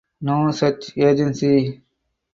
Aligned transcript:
No 0.21 0.49
such 0.49 0.97
agency. 0.97 1.83